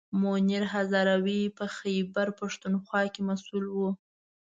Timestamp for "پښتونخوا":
2.39-3.01